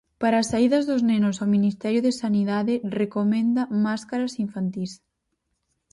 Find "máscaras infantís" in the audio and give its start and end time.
3.85-4.91